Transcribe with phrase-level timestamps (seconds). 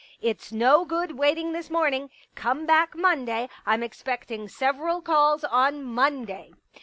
[0.19, 2.09] "It's no good waiting this morning.
[2.33, 6.53] Come back Monday; I'm expecting several calls on Monday."